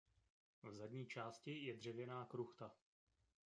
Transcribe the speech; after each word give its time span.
V 0.63 0.73
zadní 0.75 1.05
části 1.07 1.51
je 1.63 1.77
dřevěná 1.77 2.25
kruchta. 2.25 2.71